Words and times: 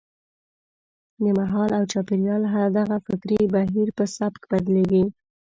د 1.23 1.25
مهال 1.37 1.69
او 1.77 1.83
چاپېریال 1.91 2.41
دغه 2.79 2.97
فکري 3.07 3.41
بهیر 3.53 3.87
په 3.97 4.03
سبک 4.17 4.41
بدلېږي. 4.51 5.03